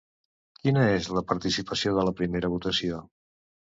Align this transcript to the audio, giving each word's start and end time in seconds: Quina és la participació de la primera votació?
Quina 0.61 0.85
és 0.93 1.09
la 1.17 1.23
participació 1.33 1.93
de 1.99 2.07
la 2.09 2.17
primera 2.23 2.51
votació? 2.55 3.03